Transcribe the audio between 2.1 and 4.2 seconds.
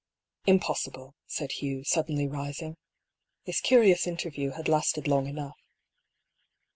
rising. This curious